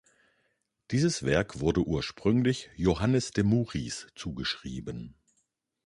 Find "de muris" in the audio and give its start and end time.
3.33-4.07